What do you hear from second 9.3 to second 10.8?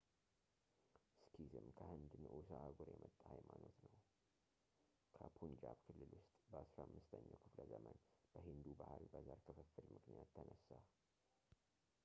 ክፍፍል ምክንያት ተነሳ